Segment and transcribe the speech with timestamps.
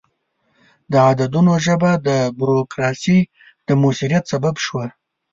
[0.91, 2.09] د عددونو ژبه د
[2.39, 3.19] بروکراسي
[3.67, 4.85] د موثریت سبب شوه.